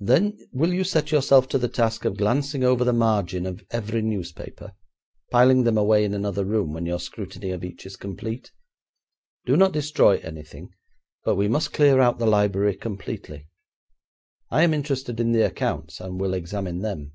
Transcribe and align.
'Then 0.00 0.38
will 0.50 0.72
you 0.72 0.82
set 0.82 1.12
yourself 1.12 1.46
to 1.46 1.58
the 1.58 1.68
task 1.68 2.06
of 2.06 2.16
glancing 2.16 2.64
over 2.64 2.84
the 2.84 2.90
margin 2.94 3.44
of 3.44 3.62
every 3.70 4.00
newspaper, 4.00 4.72
piling 5.30 5.64
them 5.64 5.76
away 5.76 6.04
in 6.06 6.14
another 6.14 6.42
room 6.42 6.72
when 6.72 6.86
your 6.86 6.98
scrutiny 6.98 7.50
of 7.50 7.62
each 7.62 7.84
is 7.84 7.94
complete? 7.94 8.50
Do 9.44 9.58
not 9.58 9.72
destroy 9.74 10.20
anything, 10.20 10.70
but 11.22 11.34
we 11.34 11.48
must 11.48 11.74
clear 11.74 12.00
out 12.00 12.18
the 12.18 12.24
library 12.24 12.76
completely. 12.76 13.46
I 14.50 14.62
am 14.62 14.72
interested 14.72 15.20
in 15.20 15.32
the 15.32 15.42
accounts, 15.44 16.00
and 16.00 16.18
will 16.18 16.32
examine 16.32 16.78
them.' 16.78 17.12